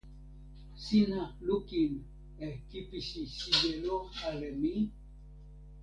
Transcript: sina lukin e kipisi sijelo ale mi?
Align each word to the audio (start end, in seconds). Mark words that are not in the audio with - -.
sina 0.83 1.21
lukin 1.47 1.93
e 2.45 2.47
kipisi 2.69 3.21
sijelo 3.37 3.95
ale 4.29 4.49
mi? 4.61 4.73